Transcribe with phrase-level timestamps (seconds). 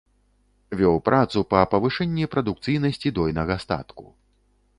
[0.79, 4.03] Вёў працу па павышэнні прадукцыйнасці дойнага статку.